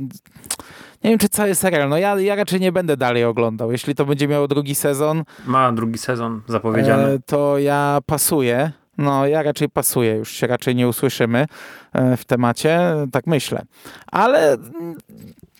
[1.04, 1.88] nie wiem, czy cały serial.
[1.88, 3.72] No ja, ja raczej nie będę dalej oglądał.
[3.72, 5.24] Jeśli to będzie miało drugi sezon.
[5.46, 7.04] Ma drugi sezon zapowiedziany.
[7.04, 8.72] E, to ja pasuję.
[8.98, 11.46] No, ja raczej pasuję, już się raczej nie usłyszymy
[11.92, 12.80] e, w temacie,
[13.12, 13.62] tak myślę.
[14.06, 14.56] Ale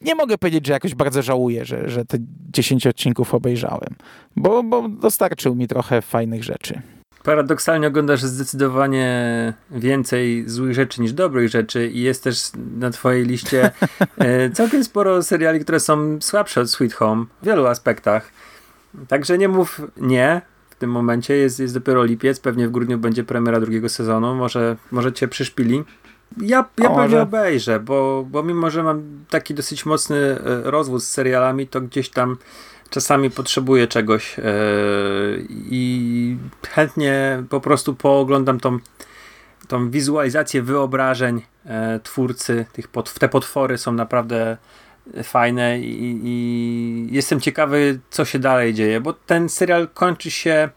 [0.01, 2.19] nie mogę powiedzieć, że jakoś bardzo żałuję, że, że te
[2.53, 3.95] 10 odcinków obejrzałem,
[4.37, 6.83] bo, bo dostarczył mi trochę fajnych rzeczy.
[7.23, 13.71] Paradoksalnie oglądasz zdecydowanie więcej złych rzeczy niż dobrych rzeczy i jest też na twojej liście
[14.19, 18.33] e, całkiem sporo seriali, które są słabsze od Sweet Home w wielu aspektach.
[19.09, 21.35] Także nie mów nie w tym momencie.
[21.35, 24.35] Jest, jest dopiero lipiec, pewnie w grudniu będzie premiera drugiego sezonu.
[24.35, 25.85] Może, może cię przyszpili.
[26.37, 30.39] Ja, ja pewnie obejrzę, bo, bo mimo, że mam taki dosyć mocny e,
[30.71, 32.37] rozwód z serialami, to gdzieś tam
[32.91, 34.45] czasami potrzebuję czegoś yy,
[35.51, 36.37] i
[36.69, 38.79] chętnie po prostu pooglądam tą,
[39.69, 42.67] tą wizualizację wyobrażeń yy, twórcy.
[42.73, 44.57] Tych pot, te potwory są naprawdę
[45.23, 50.69] fajne i, i jestem ciekawy, co się dalej dzieje, bo ten serial kończy się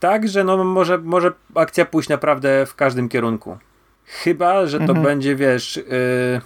[0.00, 3.58] tak, że no może, może akcja pójść naprawdę w każdym kierunku.
[4.04, 5.02] Chyba, że to mhm.
[5.02, 6.40] będzie, wiesz, yy,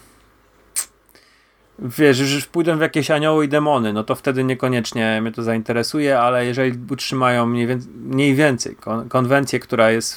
[1.79, 6.19] wiesz, już pójdą w jakieś anioły i demony, no to wtedy niekoniecznie mnie to zainteresuje,
[6.19, 10.17] ale jeżeli utrzymają mniej, więcej, mniej więcej kon konwencję, która jest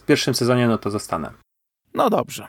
[0.00, 1.30] w pierwszym sezonie, no to zostanę.
[1.94, 2.46] No dobrze.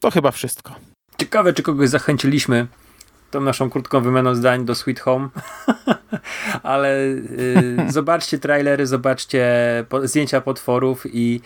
[0.00, 0.74] To chyba wszystko.
[1.18, 2.66] Ciekawe, czy kogoś zachęciliśmy
[3.34, 5.28] tą naszą krótką wymianą zdań do Sweet Home.
[6.62, 9.44] Ale y, zobaczcie trailery, zobaczcie
[9.88, 11.40] po, zdjęcia potworów i,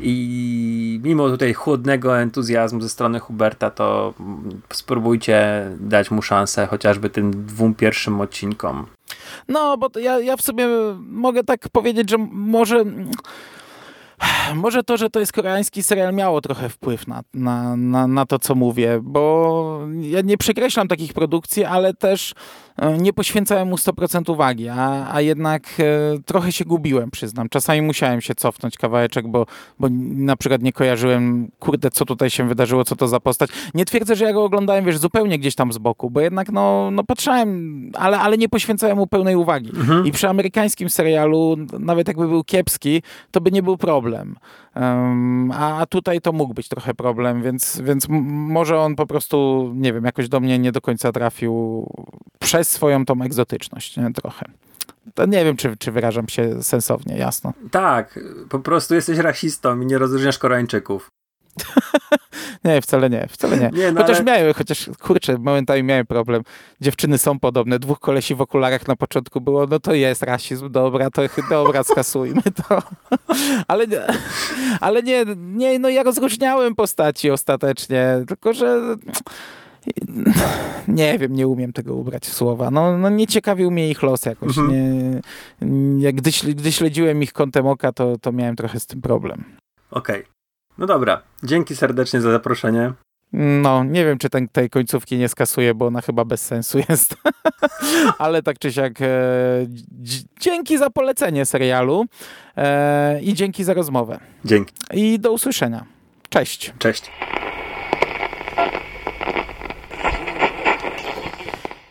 [0.00, 4.14] i mimo tutaj chłodnego entuzjazmu ze strony Huberta, to
[4.72, 8.86] spróbujcie dać mu szansę chociażby tym dwóm pierwszym odcinkom.
[9.48, 12.84] No, bo ja, ja w sobie mogę tak powiedzieć, że może
[14.54, 18.38] może to, że to jest koreański serial miało trochę wpływ na, na, na, na to,
[18.38, 22.34] co mówię, bo ja nie przekreślam takich produkcji, ale też
[22.76, 25.84] e, nie poświęcałem mu 100% uwagi, a, a jednak e,
[26.24, 27.48] trochę się gubiłem, przyznam.
[27.48, 29.46] Czasami musiałem się cofnąć kawałeczek, bo,
[29.78, 33.50] bo na przykład nie kojarzyłem, kurde, co tutaj się wydarzyło, co to za postać.
[33.74, 36.90] Nie twierdzę, że ja go oglądałem, wiesz, zupełnie gdzieś tam z boku, bo jednak no,
[36.90, 39.70] no patrzałem, ale, ale nie poświęcałem mu pełnej uwagi.
[40.04, 44.33] I przy amerykańskim serialu, nawet jakby był kiepski, to by nie był problem.
[45.52, 50.04] A tutaj to mógł być trochę problem, więc, więc może on po prostu, nie wiem,
[50.04, 51.86] jakoś do mnie nie do końca trafił
[52.40, 54.12] przez swoją tą egzotyczność, nie?
[54.12, 54.46] trochę.
[55.14, 57.52] To nie wiem, czy, czy wyrażam się sensownie, jasno.
[57.70, 61.10] Tak, po prostu jesteś rasistą i nie rozróżniasz Koreańczyków.
[62.64, 63.70] Nie, wcale nie, wcale nie.
[63.72, 66.42] Nie, no chociaż ale- miałem, chociaż kurczę, momentami miałem problem.
[66.80, 71.10] Dziewczyny są podobne, dwóch kolesi w okularach na początku było, no to jest rasizm, dobra,
[71.10, 72.82] to dobra, skasujmy to.
[73.68, 74.00] ale nie,
[74.80, 78.96] ale nie, nie, no ja rozróżniałem postaci ostatecznie, tylko że
[80.88, 82.70] nie wiem, nie umiem tego ubrać w słowa.
[82.70, 84.56] No, no nie ciekawił mnie ich los jakoś.
[84.56, 85.20] Nie,
[85.98, 89.44] jak gdy, gdy śledziłem ich kątem oka, to, to miałem trochę z tym problem.
[89.90, 90.33] Okej.
[90.78, 92.92] No dobra, dzięki serdecznie za zaproszenie.
[93.32, 97.16] No, nie wiem, czy ten, tej końcówki nie skasuję, bo ona chyba bez sensu jest.
[98.18, 99.06] Ale tak czy siak, e,
[100.04, 102.04] dz- dzięki za polecenie serialu
[102.56, 104.18] e, i dzięki za rozmowę.
[104.44, 104.74] Dzięki.
[104.92, 105.84] I do usłyszenia.
[106.28, 106.72] Cześć.
[106.78, 107.10] Cześć.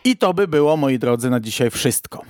[0.04, 2.22] I to by było, moi drodzy, na dzisiaj wszystko.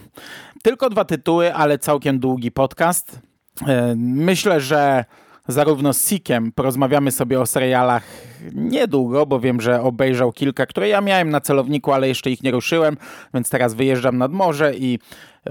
[0.63, 3.21] Tylko dwa tytuły, ale całkiem długi podcast.
[3.67, 5.05] E, Myślę, że
[5.49, 8.05] zarówno z Sikiem porozmawiamy sobie o serialach
[8.53, 12.51] niedługo, bo wiem, że obejrzał kilka, które ja miałem na celowniku, ale jeszcze ich nie
[12.51, 12.97] ruszyłem,
[13.34, 14.99] więc teraz wyjeżdżam nad morze i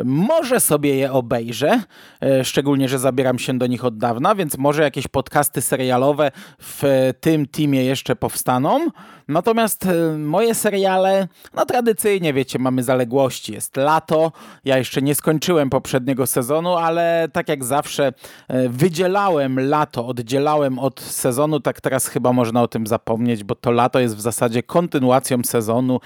[0.04, 1.82] może sobie je obejrzę,
[2.22, 6.84] e, szczególnie, że zabieram się do nich od dawna, więc może jakieś podcasty serialowe w
[6.84, 8.88] e, tym teamie jeszcze powstaną.
[9.28, 13.54] Natomiast e, moje seriale, no tradycyjnie wiecie, mamy zaległości.
[13.54, 14.32] Jest lato,
[14.66, 18.14] ja jeszcze nie skończyłem poprzedniego sezonu, ale tak jak zawsze
[18.48, 23.72] e, wydzielałem lato, oddzielałem od sezonu, tak teraz chyba można o tym zapomnieć, bo to
[23.72, 26.00] lato jest w zasadzie kontynuacją sezonu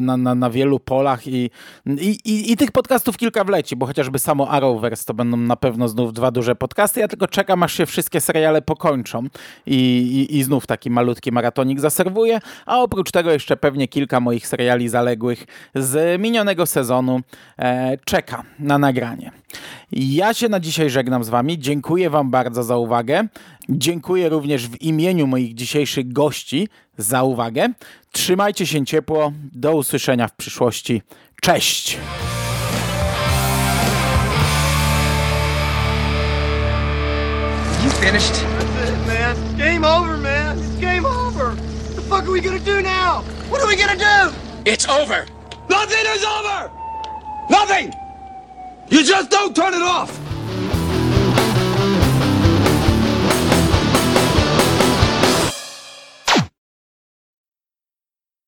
[0.00, 1.50] na, na, na wielu polach i,
[1.86, 5.88] i, i, i tych podcastów kilka wleci, bo chociażby samo Arrowverse to będą na pewno
[5.88, 7.00] znów dwa duże podcasty.
[7.00, 9.26] Ja tylko czekam, aż się wszystkie seriale pokończą
[9.66, 14.46] i, i, i znów taki malutki maratonik zaserwuję, a oprócz tego jeszcze pewnie kilka moich
[14.46, 17.20] seriali zaległych z minionego sezonu
[17.58, 19.32] e, czeka na nagranie.
[19.92, 21.58] Ja się na dzisiaj żegnam z wami.
[21.58, 23.28] Dziękuję wam bardzo za uwagę.
[23.68, 27.68] Dziękuję również w imieniu moich dzisiejszych gości za uwagę.
[28.12, 29.32] Trzymajcie się ciepło.
[29.52, 31.02] Do usłyszenia w przyszłości.
[31.42, 31.98] Cześć!
[37.84, 38.34] You finished?
[38.34, 39.56] That's it, man.
[39.58, 40.58] Game over, man.
[40.58, 41.54] It's game over.
[41.54, 43.22] What the fuck are we gonna do now?
[43.50, 44.32] What are we gonna do?
[44.64, 45.26] It's over.
[45.68, 46.70] Nothing is over.
[47.50, 47.92] Nothing.
[48.90, 50.10] You just don't turn it off.